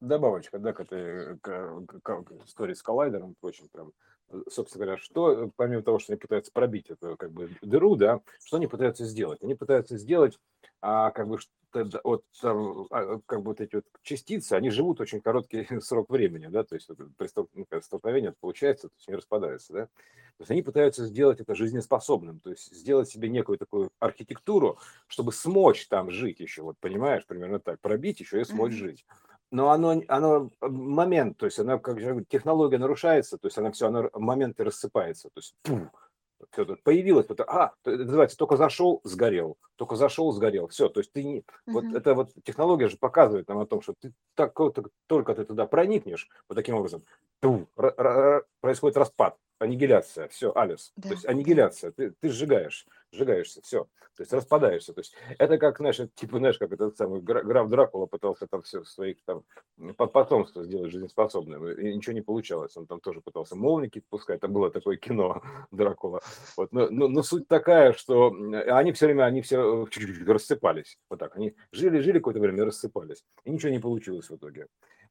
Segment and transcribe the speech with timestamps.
[0.00, 3.92] добавочка, да, к этой к, к- к истории с коллайдером и прочим, прям,
[4.30, 8.20] э, собственно говоря, что, помимо того, что они пытаются пробить эту, как бы, дыру, да,
[8.44, 9.42] что они пытаются сделать?
[9.42, 10.38] Они пытаются сделать,
[10.80, 11.38] а, как бы,
[12.04, 16.46] вот, там, а, как бы вот эти вот частицы, они живут очень короткий срок времени,
[16.46, 19.72] да, то есть вот при стол- ну, когда столкновение это получается, то есть они распадаются,
[19.72, 19.88] да.
[20.36, 25.32] То есть они пытаются сделать это жизнеспособным, то есть сделать себе некую такую архитектуру, чтобы
[25.32, 28.78] смочь там жить еще, вот понимаешь, примерно так, пробить еще и смочь Мгм.
[28.80, 29.06] жить.
[29.54, 33.70] Но оно, оно э, момент, то есть она, как же, технология нарушается, то есть она
[33.70, 36.10] все, она моменты рассыпается, то есть пух,
[36.50, 40.88] всё тут появилось, вот, а, то это называется, только зашел, сгорел, только зашел, сгорел, все,
[40.88, 41.96] то есть ты не, вот Мгм.
[41.96, 44.58] это вот технология же показывает нам о том, что ты так,
[45.06, 47.04] только ты туда проникнешь, вот таким образом,
[47.40, 51.30] ра- происходит распад, аннигиляция, все, алис, то Да, есть да.
[51.30, 53.84] аннигиляция, ты, ты сжигаешь, сжигаешься, все,
[54.16, 57.68] то есть распадаешься, то есть это как, знаешь, типа, знаешь, как этот самый гра- граф
[57.68, 59.42] Дракула пытался там все своих там
[59.96, 64.52] по- потомство сделать жизнеспособным, и ничего не получалось, он там тоже пытался молники пускать, там
[64.52, 66.20] было такое кино Дракула,
[66.56, 69.86] вот, но, но, но суть такая, что они все время, они все
[70.26, 74.68] рассыпались, вот так, они жили, жили какое-то время рассыпались, и ничего не получилось в итоге.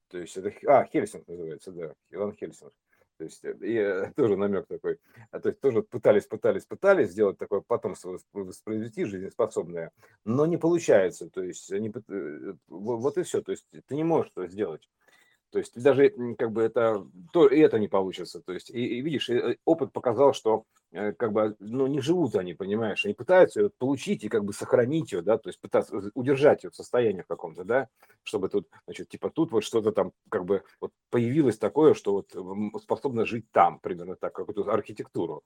[0.09, 2.72] То есть это, а, Хельсинг называется, да, Иван Хельсинг.
[3.17, 5.00] То есть э, и, э, тоже намек такой.
[5.31, 9.92] А, то есть тоже пытались, пытались, пытались сделать такое потомство восп- воспроизвести жизнеспособное,
[10.25, 11.30] но не получается.
[11.30, 13.42] То есть они, э, во- вот и все.
[13.42, 14.89] То есть ты не можешь это сделать.
[15.53, 18.41] То есть даже как бы это, то и это не получится.
[18.41, 22.35] То есть и, и видишь, э, опыт показал, что э, как бы, ну, не живут
[22.35, 26.09] они, понимаешь, они пытаются ее получить и как бы сохранить ее, да, то есть пытаться
[26.15, 27.87] удержать ее в состоянии в каком-то, да,
[28.23, 32.81] чтобы тут, значит, типа тут вот что-то там как бы вот появилось такое, что вот
[32.81, 35.43] способно жить там, примерно так, какую-то архитектуру.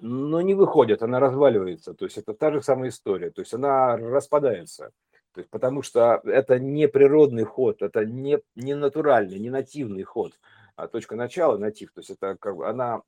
[0.00, 3.96] Но не выходит, она разваливается, то есть это та же самая история, то есть она
[3.96, 4.92] распадается.
[5.32, 10.38] То есть, потому что это не природный ход, это не, не натуральный, не нативный ход.
[10.76, 13.02] А точка начала натив, то есть это как бы она,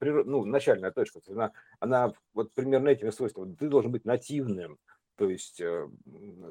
[0.00, 3.54] ну, начальная точка, то есть она, она вот примерно этими свойствами.
[3.54, 4.78] Ты должен быть нативным,
[5.16, 5.88] то есть, э,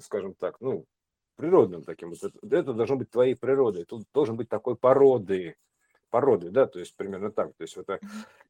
[0.01, 0.85] скажем так, ну,
[1.35, 2.13] природным таким.
[2.13, 3.85] Это, это должно быть твоей природой.
[3.85, 5.55] Тут должен быть такой породы,
[6.13, 7.56] породы, да, то есть примерно так.
[7.57, 8.00] То есть это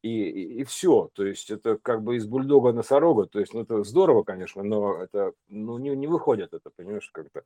[0.01, 1.09] и, и, и все.
[1.13, 3.25] То есть это как бы из бульдога носорога.
[3.25, 7.43] То есть, ну, это здорово, конечно, но это, ну, не, не выходит это, понимаешь, как-то.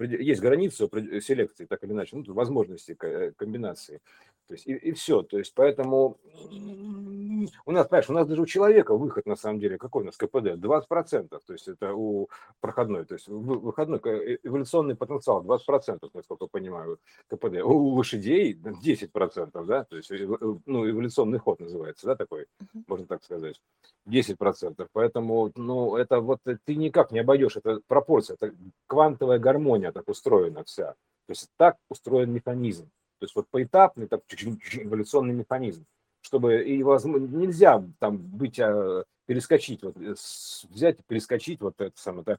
[0.00, 0.88] Есть границы
[1.20, 4.00] селекции, так или иначе, ну, возможности э, комбинации.
[4.48, 5.22] То есть, и, и все.
[5.22, 6.18] То есть, поэтому
[7.64, 10.16] у нас, понимаешь, у нас даже у человека выход, на самом деле, какой у нас
[10.16, 10.56] КПД?
[10.56, 11.28] 20%.
[11.28, 12.28] То есть, это у
[12.60, 13.04] проходной.
[13.04, 16.98] То есть, вы- выходной э, эволюционный потенциал 20%, насколько я понимаю,
[17.28, 17.62] КПД.
[17.62, 22.46] У лошадей 10%, да, то есть, эво- э, ну, эволюционный ход называется, да, такой,
[22.86, 23.60] можно так сказать,
[24.06, 24.88] 10%.
[24.92, 28.54] Поэтому, ну, это вот э, ты никак не обойдешь, это пропорция, это
[28.86, 30.92] квантовая гармония так устроена вся.
[31.26, 32.86] То есть так устроен механизм.
[33.18, 34.22] То есть вот поэтапный так,
[34.72, 35.84] эволюционный механизм,
[36.22, 40.14] чтобы и возможно, нельзя там быть, а, перескочить, вот, э,
[40.70, 42.38] взять и перескочить вот это самое,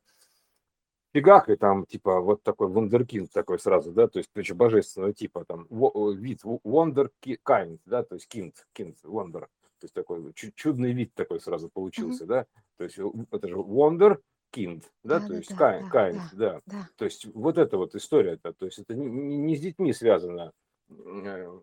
[1.13, 5.13] это фигах, и там, типа, вот такой вундеркинд такой сразу, да, то есть, причем божественного
[5.13, 10.51] типа, там, э, вид, kind, да, то есть, kind, kind, wonder, то есть, такой чу-
[10.55, 12.45] чудный вид такой сразу получился, да,
[12.77, 12.97] то есть,
[13.31, 14.19] это же wonder
[14.55, 16.89] kind, да, Да, то да, есть, да, kind, да, kind, да, да, да.
[16.97, 20.51] то есть, вот это вот история, -то, то есть, это не, не- с детьми связано,
[20.89, 21.59] э,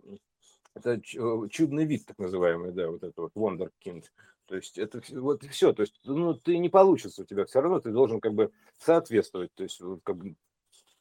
[0.75, 4.05] это э, чудный вид, так называемый, да, вот это вот wonderkind.
[4.49, 7.81] То есть это вот все, то есть, ну, ты не получится у тебя все равно,
[7.81, 10.37] ты должен как бы соответствовать, то есть как бы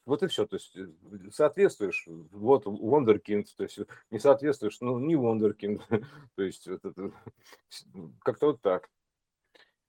[0.04, 0.88] вот и все, то есть э,
[1.32, 3.78] соответствуешь, вот wonderkind, то есть
[4.10, 5.82] не соответствуешь, ну, не wonderkind,
[6.36, 7.10] то есть вот это,
[8.22, 8.90] как-то вот так.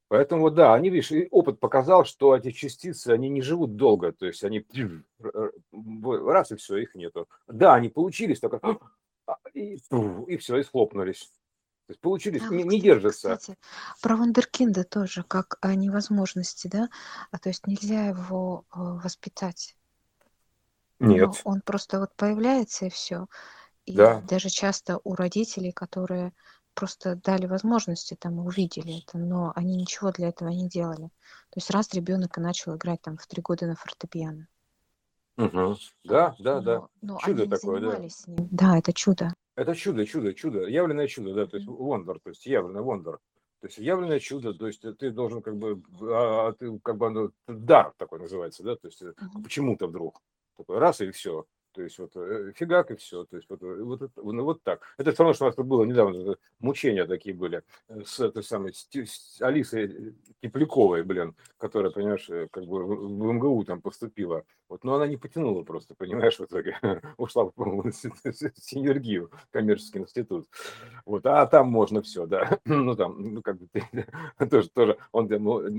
[0.08, 4.26] Поэтому вот да, они, видишь, опыт показал, что эти частицы, они не живут долго, то
[4.26, 4.66] есть они
[5.22, 7.28] раз и все, их нету.
[7.48, 8.60] Да, они получились, только
[9.26, 9.78] а, и,
[10.28, 11.32] и все, и схлопнулись.
[11.90, 13.36] То есть получились, А не, не держатся.
[13.36, 13.58] кстати,
[14.00, 16.88] про вундеркинда тоже, как о невозможности, да?
[17.32, 19.76] А то есть нельзя его э, воспитать.
[21.00, 23.26] Нет, он просто вот появляется и все.
[23.86, 24.22] И да.
[24.22, 26.34] даже часто у родителей, которые
[26.76, 31.08] просто дали возможности, там, увидели это, но они ничего для этого не делали.
[31.50, 34.48] То есть раз ребенок и начал играть там в три года на фортепиано,
[35.40, 35.78] Мгм.
[36.04, 36.76] Да, да, да.
[36.80, 38.10] но, но Чудо они такое, да.
[38.10, 38.48] с ним.
[38.52, 39.34] Да, это чудо.
[39.56, 43.18] Это чудо, чудо, чудо, явленное чудо, да, то есть wonder, то есть явленное wonder.
[43.62, 47.08] То есть явленное чудо, то есть ты должен как бы, а, а ты как бы,
[47.08, 49.44] оно, дар такой называется, да, то есть Мгм.
[49.44, 50.22] почему-то вдруг
[50.58, 51.46] такой раз и все.
[51.74, 53.26] То есть вот э, фигак и все.
[53.26, 54.82] То есть вот, э, вот, ну, вот так.
[54.98, 58.44] Это все равно, что у нас тут было недавно, мучения такие были э, с этой
[58.44, 64.44] самой с, с Алисой Тепляковой, блин, которая, понимаешь, как бы в МГУ там поступила.
[64.70, 66.78] Вот, но она не потянула просто, понимаешь, в итоге
[67.18, 70.48] ушла в синергию, коммерческий институт.
[71.06, 72.60] Вот, а там можно все, да.
[72.66, 73.68] Ну там, ну как бы
[74.50, 75.28] тоже, тоже, он,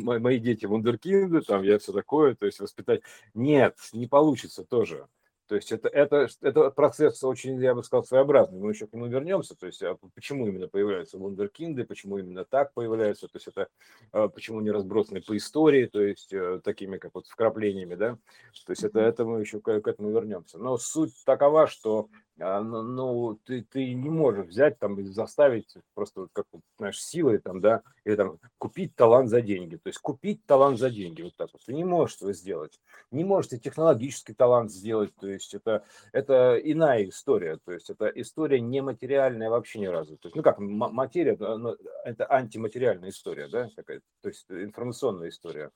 [0.03, 3.03] мои дети вундеркинды, там я все такое, то есть воспитать.
[3.35, 5.07] Нет, не получится тоже.
[5.51, 8.61] То есть это, это, это процесс очень, я бы сказал, своеобразный.
[8.61, 9.57] Мы еще к нему вернемся.
[9.57, 13.67] То есть а почему именно появляются вундеркинды, почему именно так появляются, то есть это
[14.13, 18.17] а, почему не разбросаны по истории, то есть э, такими как вот вкраплениями, да.
[18.65, 20.57] То есть это, это мы еще к, к этому вернемся.
[20.57, 22.09] Но суть такова, что
[22.41, 26.47] ну, ну, ты, ты не можешь взять там и заставить просто как
[26.79, 29.77] знаешь силой там да или там купить талант за деньги.
[29.77, 31.63] То есть купить талант за деньги вот так вот.
[31.67, 32.81] Ты не можешь этого сделать.
[33.11, 35.15] Не можешь ты технологический талант сделать.
[35.17, 37.59] То есть это это иная история.
[37.59, 40.17] То есть это история нематериальная вообще ни разу.
[40.17, 41.37] То есть ну как материя
[42.05, 45.71] это антиматериальная история да такая то есть информационная история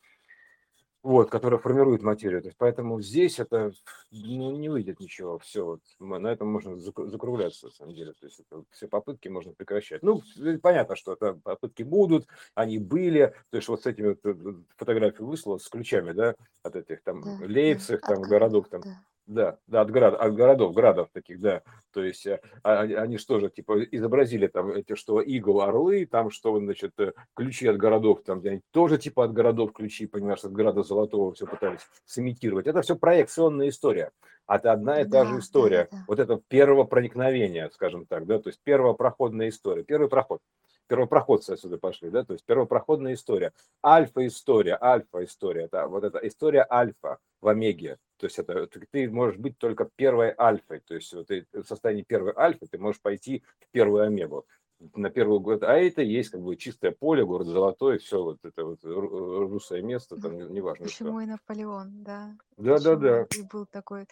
[1.04, 2.40] вот, которая формирует материю.
[2.40, 3.72] То есть, поэтому здесь это
[4.10, 5.38] ну, не выйдет ничего.
[5.38, 8.14] Все, вот, на этом можно закругляться, на самом деле.
[8.14, 10.02] То есть, это, все попытки можно прекращать.
[10.02, 10.22] Ну,
[10.62, 13.34] понятно, что это попытки будут, они были.
[13.50, 17.46] То есть, вот с этими вот, фотографии выслал с ключами, да, от этих там да,
[17.46, 18.80] Лейпциг, да, там городов, там.
[18.80, 18.98] Да.
[19.26, 21.62] Да, да, от, город, от городов, градов таких, да.
[21.92, 26.04] То есть а, а они, они что же, типа, изобразили там эти, что игл, орлы,
[26.04, 30.06] там что, значит, э, ключи от городов, там, где они тоже типа от городов ключи,
[30.06, 32.66] понимаешь, от града золотого все пытались сымитировать.
[32.66, 34.10] Это все проекционная история.
[34.46, 35.88] Это одна и та да, же история.
[35.90, 36.04] Да, да.
[36.06, 40.40] Вот это первого проникновения, скажем так, да, то есть первопроходная история, первый проход
[40.86, 43.52] первопроходцы отсюда пошли, да, то есть первопроходная история,
[43.84, 49.58] альфа-история, альфа-история, да, вот эта история альфа в омеге, то есть это ты можешь быть
[49.58, 53.70] только первой альфой, то есть вот ты в состоянии первой альфы ты можешь пойти в
[53.70, 54.46] первую омегу,
[54.94, 58.64] на первый год, а это есть как бы чистое поле, город Золотой, все вот это
[58.64, 61.20] вот русское место, там неважно Почему что.
[61.20, 62.36] и Наполеон, да.
[62.56, 63.26] Да, Почему да, да.
[63.36, 64.06] И был такой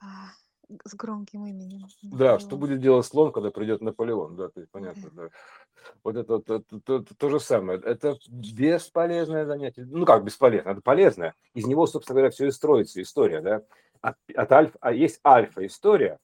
[0.00, 0.30] а,
[0.84, 1.86] с громким именем.
[2.02, 5.28] Да, что будет делать слон, когда придет Наполеон, да, то есть понятно, да.
[6.02, 7.80] Вот это, это, это, это то же самое.
[7.80, 9.84] Это бесполезное занятие.
[9.84, 11.34] Ну как бесполезно, это полезное.
[11.54, 13.62] Из него, собственно говоря, все и строится история, да.
[14.00, 16.18] От, от альфа, а есть альфа-история,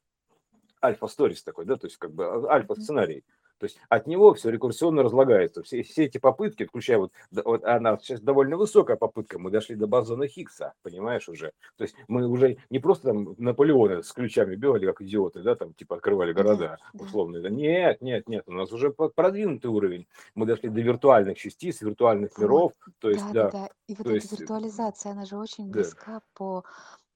[0.82, 3.24] альфа-сторис такой, да, то есть как бы а, альфа-сценарий.
[3.62, 5.62] То есть от него все рекурсионно разлагается.
[5.62, 9.86] Все, все эти попытки, включая вот, вот она сейчас довольно высокая попытка, мы дошли до
[9.86, 11.52] бозона Хиггса, понимаешь уже.
[11.76, 15.74] То есть мы уже не просто там Наполеоны с ключами бегали, как идиоты, да, там
[15.74, 17.40] типа открывали города да, условно.
[17.40, 17.50] Да.
[17.50, 20.08] Нет, нет, нет, у нас уже продвинутый уровень.
[20.34, 22.72] Мы дошли до виртуальных частиц, виртуальных миров.
[22.98, 23.50] То есть, да, да.
[23.50, 23.68] да.
[23.86, 24.40] И вот эта есть...
[24.40, 26.22] виртуализация, она же очень близка да.
[26.34, 26.64] по,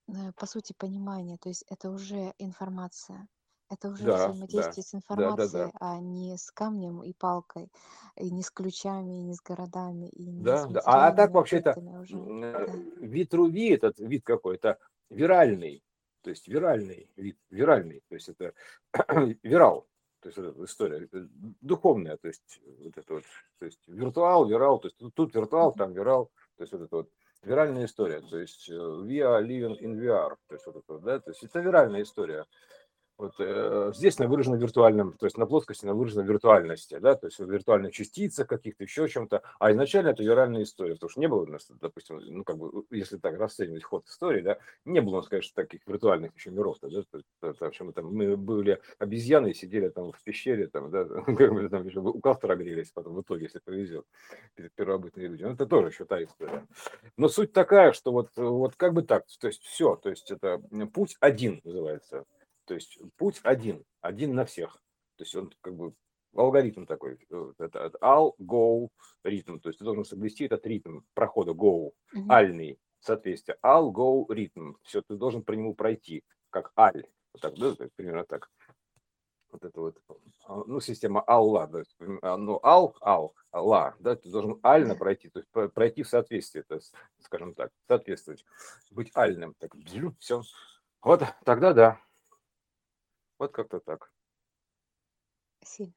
[0.07, 1.39] э, по сути понимания.
[1.39, 3.27] То есть это уже информация.
[3.69, 5.65] Это уже Да, взаимодействие да, с да, да, да.
[5.65, 7.69] информацией, а не с камнем и палкой,
[8.17, 10.81] и не с ключами, и не с городами, и не с Да, да.
[10.85, 12.67] А, а так вообще-то э, Да.
[13.01, 14.79] витруви, этот вид какой-то
[15.11, 15.83] виральный,
[16.23, 18.55] то есть виральный вид, виральный, то есть это
[19.43, 19.89] вирал,
[20.21, 21.09] то есть эта история
[21.61, 23.25] духовная, то есть вот это вот,
[23.59, 27.11] то есть виртуал, вирал, то есть тут, виртуал, там вирал, то есть вот это вот
[27.43, 31.31] виральная история, то есть we are living in VR, то есть вот это, да, то
[31.31, 32.45] есть это виральная история.
[33.19, 37.29] Вот, э, здесь она выражена виртуальном, то есть на плоскости она выражена виртуальности, да, то
[37.29, 41.29] есть в виртуальных частицах каких-то, еще чем-то, а изначально это виральная история, потому что не
[41.29, 45.15] было у нас, допустим, ну как бы, если так расценивать ход истории, да, не было
[45.15, 47.03] у нас, конечно, таких виртуальных еще миров, да, то,
[47.41, 51.71] то, то, то, там, мы были обезьяны и сидели там в пещере, там, да, как
[51.71, 54.05] там еще у костра грелись потом в итоге, если повезет,
[54.55, 56.67] перед первобытными людьми, ну, это тоже еще та история.
[57.17, 60.61] Но суть такая, что вот, вот как бы так, то есть все, то есть это
[60.93, 62.27] путь один называется,
[62.67, 64.75] то есть путь один, один на всех.
[65.17, 65.95] То есть он как бы
[66.35, 67.19] алгоритм такой,
[67.59, 68.89] это, all, go,
[69.25, 69.59] ритм.
[69.59, 72.27] То есть ты должен соблюсти этот ритм прохода go, mm-hmm.
[72.29, 73.57] альный, соответствие.
[73.63, 74.75] All, go, ритм.
[74.83, 77.07] Все, ты должен по нему пройти, как аль.
[77.33, 78.51] Вот так, да, примерно так.
[79.51, 79.97] Вот это вот,
[80.45, 81.83] а, ну, система алла, да,
[82.23, 86.63] а, ну, ал, ал, ла, да, ты должен ально пройти, то есть пройти в соответствии,
[86.63, 88.45] то есть, скажем так, соответствовать,
[88.91, 89.75] быть альным, так,
[90.19, 90.43] все.
[91.01, 92.01] Вот тогда да.
[93.39, 94.11] Вот как-то так.
[95.61, 95.93] Спасибо.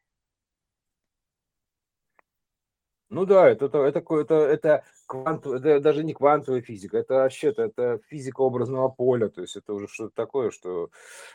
[3.09, 7.49] Ну да, это, это, это, это, это, кванту, это даже не квантовая физика, это вообще
[7.57, 10.91] это, физика образного поля, то есть это уже что-то такое, что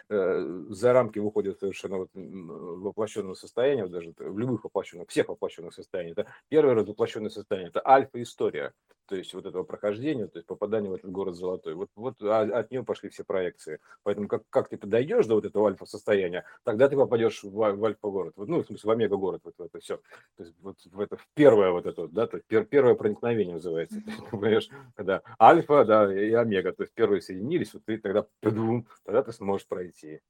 [0.08, 5.74] э, за рамки выходит совершенно вот, воплощенного состояния, вот даже в любых воплощенных, всех воплощенных
[5.74, 6.12] состояний.
[6.12, 8.72] Это первое раз воплощенное состояние, это альфа-история.
[9.06, 11.74] То есть вот этого прохождения, то есть попадания в этот город золотой.
[11.74, 13.80] Вот, вот а, от нее пошли все проекции.
[14.02, 18.34] Поэтому как, как ты подойдешь до вот этого альфа-состояния, тогда ты попадешь в, в альфа-город,
[18.36, 19.96] ну, в смысле, в омега-город, вот, вот это все.
[20.36, 23.54] То есть вот в это в первое вот это, да, то есть пер, первое проникновение
[23.54, 29.22] называется, понимаешь, когда альфа, да, и омега, то есть первые соединились, вот ты тогда, тогда
[29.22, 30.20] ты сможешь пройти.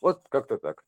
[0.00, 0.84] Вот как-то так.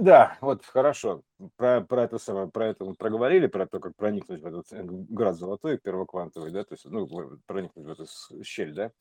[0.00, 1.22] Да, вот хорошо.
[1.56, 4.82] Про, про это самое, про это мы проговорили, про то, как проникнуть в этот э,
[4.84, 7.08] град золотой, первоквантовый, да, то есть, ну,
[7.46, 8.06] проникнуть в эту
[8.44, 8.92] щель, да.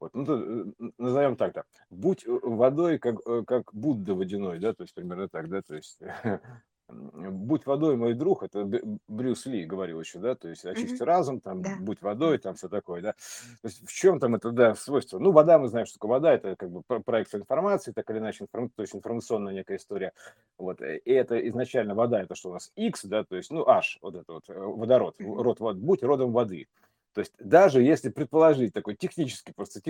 [0.00, 0.64] Вот, ну, то, э,
[0.98, 1.64] назовем так-то.
[1.90, 6.00] Будь э, водой, как, как Будда водяной, да, то есть примерно так, да, то есть
[6.92, 8.68] будь водой, мой друг, это
[9.08, 11.76] Брюс Ли говорил еще, да, то есть очисти разум, там, да.
[11.80, 13.12] будь водой, там все такое, да.
[13.12, 15.18] То есть в чем там это, да, свойство?
[15.18, 18.44] Ну, вода, мы знаем, что такое вода, это как бы проекция информации, так или иначе,
[18.44, 18.70] информ...
[18.70, 20.12] то есть информационная некая история.
[20.58, 23.64] Вот, э, и это изначально вода, это что у нас X, да, то есть, ну,
[23.66, 26.68] H, вот это вот, э, водород, род вод, будь родом воды.
[27.14, 29.82] То есть даже если предположить такой технический, просто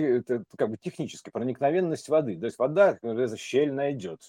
[0.57, 2.99] как бы технически проникновенность воды, то есть вода,
[3.37, 4.19] щель найдет.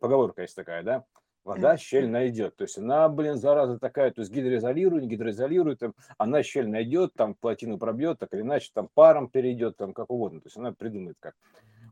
[0.00, 1.04] Поговорка есть такая, да,
[1.44, 2.56] вода щель найдет.
[2.56, 7.34] То есть она, блин, зараза такая, то есть гидроизолирует, гидроизолирует, там, она щель найдет, там
[7.34, 10.40] плотину пробьет, так или иначе, там паром перейдет, там как угодно.
[10.40, 11.34] То есть она придумает как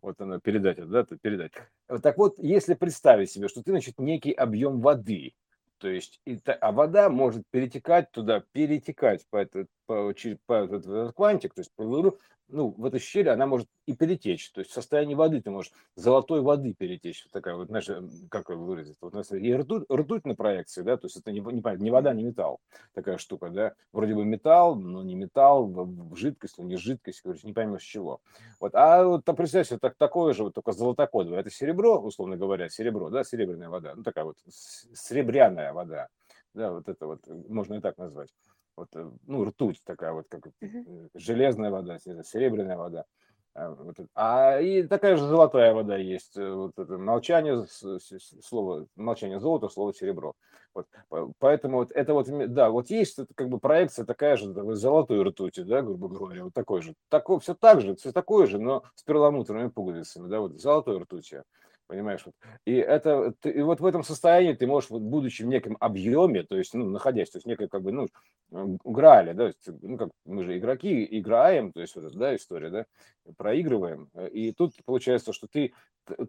[0.02, 1.52] вот она передать это, да, передать.
[2.02, 5.34] Так вот, если представить себе, что ты, значит, некий объем воды,
[5.78, 11.14] то есть, а вода может перетекать туда, перетекать по этот, по, через, по этот, этот
[11.16, 11.72] квантик, то есть
[12.52, 14.50] ну, в эту щель она может и перетечь.
[14.52, 17.24] То есть в состоянии воды ты можешь золотой воды перетечь.
[17.24, 17.88] Вот такая вот, знаешь,
[18.28, 18.96] как выразить?
[19.00, 21.90] Вот у нас и ртуть, ртуть на проекции, да, то есть это не, не, не
[21.90, 22.60] вода, не металл.
[22.94, 23.74] Такая штука, да.
[23.92, 28.20] Вроде бы металл, но не металл, жидкость, но не жидкость, короче, не поймешь чего.
[28.60, 31.40] Вот, а вот там, представь себе, так, такое же, вот только золотокодовое.
[31.40, 33.94] Это серебро, условно говоря, серебро, да, серебряная вода.
[33.96, 36.08] Ну, такая вот серебряная вода.
[36.54, 38.30] Да, вот это вот можно и так назвать
[38.80, 41.10] вот, э, ну, ртуть такая вот, как uh-huh.
[41.14, 43.04] железная вода, серебряная вода.
[43.52, 46.36] А, вот, а и такая же золотая вода есть.
[46.36, 47.66] Э, вот это молчание,
[48.42, 50.34] слово молчание золото, слово серебро.
[50.72, 50.86] Вот,
[51.40, 55.82] поэтому вот это вот, да, вот есть как бы проекция такая же золотой ртути, да,
[55.82, 56.94] грубо говоря, вот такой же.
[57.08, 61.42] Такое, все так же, все такое же, но с перламутровыми пуговицами, да, вот золотой ртути.
[61.90, 62.24] Понимаешь?
[62.66, 66.56] И это и вот в этом состоянии ты можешь, вот, будучи в неком объеме, то
[66.56, 68.06] есть, ну, находясь, то есть, некой, как бы, ну,
[68.84, 69.50] играли, да,
[69.82, 72.86] ну, как мы же игроки, играем, то есть, вот да, история, да,
[73.36, 74.08] проигрываем.
[74.30, 75.72] И тут получается, что ты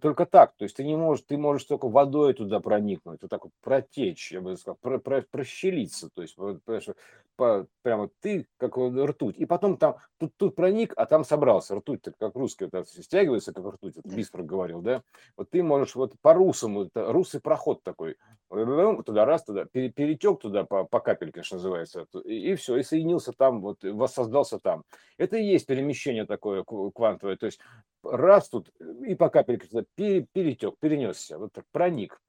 [0.01, 3.43] только так, то есть ты не можешь, ты можешь только водой туда проникнуть, вот так
[3.43, 6.35] вот протечь, я бы сказал, про, про, прощелиться, то есть
[7.35, 12.01] по, прямо ты как ртуть, и потом там тут, тут проник, а там собрался, ртуть,
[12.19, 15.01] как русский вот стягивается, как ртуть, это Бисфорд говорил, да,
[15.37, 18.17] вот ты можешь вот по русому, это русый проход такой,
[18.49, 23.31] туда раз, туда, перетек туда по, по капельке, что называется, и, и все, и соединился
[23.31, 24.83] там, вот воссоздался там.
[25.17, 27.59] Это и есть перемещение такое квантовое, то есть
[28.03, 28.71] раз тут
[29.05, 29.60] и по капельке
[29.95, 32.19] перетек, перенесся, вот так проник,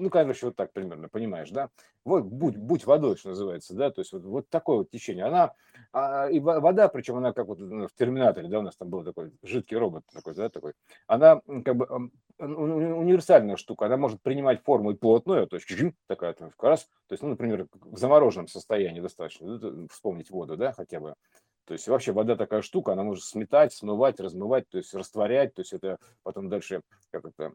[0.00, 1.68] ну, короче, вот так примерно, понимаешь, да?
[2.04, 5.24] Вот будь, будь водой, что называется, да, то есть вот, вот такое вот течение.
[5.24, 5.52] Она,
[5.92, 9.04] а, и вода, причем она как вот ну, в Терминаторе, да, у нас там был
[9.04, 10.72] такой жидкий робот такой, да, такой,
[11.06, 15.68] она как бы универсальная штука, она может принимать форму и плотную, то есть
[16.06, 20.72] такая там, раз, то есть, ну, например, в замороженном состоянии достаточно, ну, вспомнить воду, да,
[20.72, 21.14] хотя бы,
[21.64, 25.60] то есть вообще вода такая штука, она может сметать, смывать, размывать, то есть растворять, то
[25.60, 27.52] есть это потом дальше как это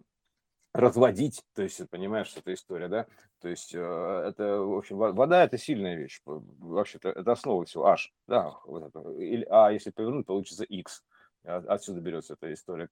[0.73, 3.07] разводить, то есть, понимаешь, эта история, да,
[3.39, 8.11] то есть э, это, в общем, вода это сильная вещь, вообще-то это основа всего, H,
[8.27, 11.03] да, вот это, или, а если повернуть, получится X,
[11.43, 12.89] отсюда берется эта история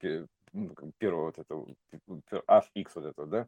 [0.54, 1.68] ну, первого вот этого,
[2.48, 3.48] H, вот этого, да,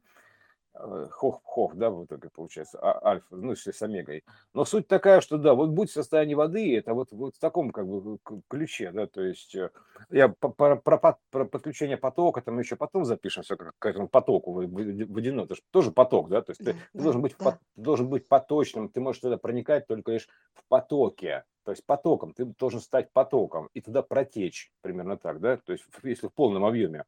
[0.77, 4.23] Э, хох, хох, да, в итоге получается, а, альфа, ну, если с омегой.
[4.53, 7.71] Но суть такая, что да, вот будь в состоянии воды, это вот, вот в таком
[7.71, 8.17] как бы
[8.49, 9.69] ключе, да, то есть э,
[10.09, 14.51] я про, про, про подключение потока, там еще потом запишем все как к этому потоку
[14.51, 17.51] водяной, это же тоже поток, да, то есть ты, да, должен, быть, да.
[17.51, 22.33] по, должен быть поточным, ты можешь туда проникать только лишь в потоке, то есть потоком,
[22.33, 26.65] ты должен стать потоком и туда протечь, примерно так, да, то есть если в полном
[26.65, 27.05] объеме.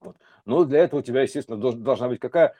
[0.00, 0.16] Вот.
[0.44, 2.54] Но для этого у тебя, естественно, должна быть какая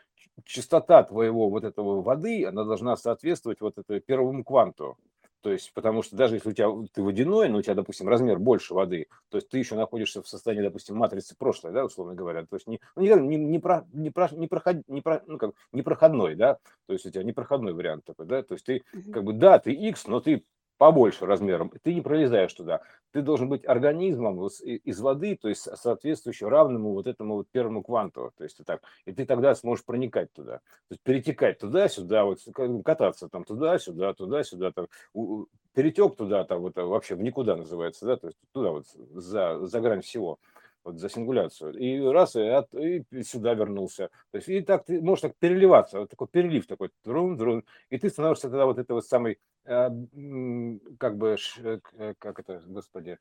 [0.45, 4.97] частота твоего вот этого воды, она должна соответствовать вот этому первому кванту.
[5.43, 8.39] То есть, потому что даже если у тебя ты водяной, но у тебя, допустим, размер
[8.39, 12.45] больше воды, то есть ты еще находишься в состоянии, допустим, матрицы прошлой, да, условно говоря,
[12.45, 15.39] то есть не, ну, не, не, не, про, не, про, не, проход, не, про, ну,
[15.39, 19.25] как, непроходной, да, то есть у тебя непроходной вариант такой, да, то есть ты, как
[19.25, 20.45] бы, да, ты X, но ты
[20.81, 22.81] побольше размером, ты не пролезаешь туда.
[23.13, 28.33] Ты должен быть организмом из воды, то есть соответствующим равному вот этому вот первому кванту.
[28.39, 30.57] То есть так, и ты тогда сможешь проникать туда,
[30.89, 32.39] то есть перетекать туда-сюда, вот
[32.83, 34.87] кататься там туда-сюда, туда-сюда, там,
[35.75, 39.81] перетек туда, там вот вообще в никуда называется, да, то есть туда вот за, за
[39.81, 40.39] грань всего
[40.85, 41.75] вот за сингуляцию.
[41.79, 44.11] И раз, и, от, и сюда вернулся.
[44.31, 47.99] То есть, и так ты можешь так переливаться, вот такой перелив такой, трун, трун, и
[47.99, 53.19] ты становишься тогда вот это вот самый, э, как бы, э, э, как это, господи,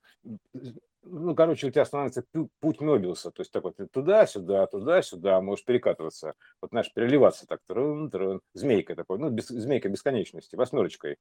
[1.03, 2.23] ну, короче, у тебя становится
[2.59, 8.11] путь Мебиуса, то есть так вот туда-сюда, туда-сюда, можешь перекатываться, вот, знаешь, переливаться так, трун,
[8.11, 11.17] трун, змейка такой, ну, без, змейка бесконечности, восьмерочкой,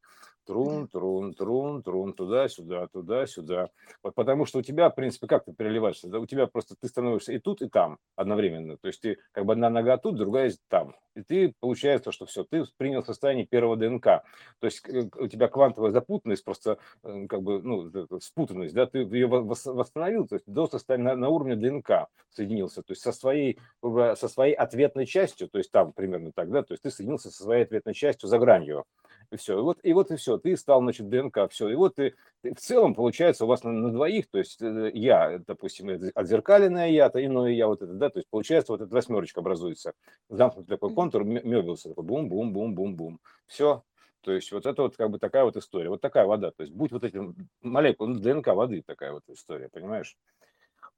[0.46, 3.70] трун, трун, трун, трун, туда-сюда, туда-сюда,
[4.02, 6.88] вот потому что у тебя, в принципе, как ты переливаешься, да, у тебя просто ты
[6.88, 10.52] становишься и тут, и там одновременно, то есть ты как бы одна нога тут, другая
[10.68, 14.24] там, и ты, получается, что все, ты принял состояние первого ДНК, то
[14.62, 20.26] есть э, у тебя квантовая запутанность, просто как бы, ну, спутанность, да, ты ее восстановил,
[20.26, 24.54] то есть до состояния на, на уровне ДНК соединился, то есть со своей, со своей
[24.54, 27.94] ответной частью, то есть там примерно так, да, то есть ты соединился со своей ответной
[27.94, 28.84] частью за гранью,
[29.30, 31.96] и все, и вот, и вот и все, ты стал, значит, ДНК, все, и вот
[31.96, 35.90] ты, ты в целом, получается, у вас на, на двоих, то есть э, я, допустим,
[36.14, 39.92] отзеркаленное я, то иное я, вот это, да, то есть получается вот эта восьмерочка образуется,
[40.30, 43.82] замкнутый такой контур, Мебиуса, такой бум-бум-бум-бум-бум, все,
[44.28, 45.88] то есть вот это вот как бы такая вот история.
[45.88, 46.50] Вот такая вода.
[46.50, 50.18] То есть будь вот этим молекулы, ну, ДНК воды такая вот история, понимаешь?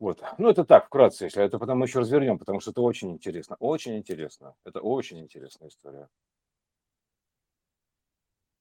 [0.00, 0.20] Вот.
[0.38, 3.54] Ну, это так, вкратце, если это потом мы еще развернем, потому что это очень интересно.
[3.60, 4.54] Очень интересно.
[4.64, 6.08] Это очень интересная история.